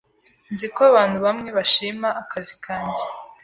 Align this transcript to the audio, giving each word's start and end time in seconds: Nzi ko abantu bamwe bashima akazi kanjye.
Nzi 0.53 0.67
ko 0.73 0.79
abantu 0.91 1.17
bamwe 1.25 1.49
bashima 1.57 2.07
akazi 2.21 2.55
kanjye. 2.65 3.03